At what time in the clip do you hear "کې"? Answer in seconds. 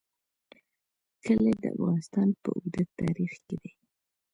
3.47-3.55